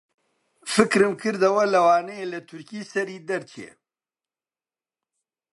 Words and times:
فکرم 0.73 1.13
کردەوە 1.21 1.63
لەوانەیە 1.73 2.25
لە 2.33 2.39
تورکی 2.47 2.87
سەری 2.91 3.23
دەرچێ 3.29 3.69